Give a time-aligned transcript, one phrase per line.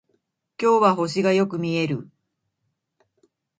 [0.59, 2.09] 今日は星がよく見える